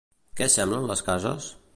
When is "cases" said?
1.11-1.51